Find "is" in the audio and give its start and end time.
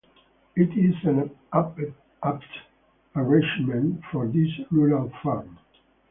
0.75-0.95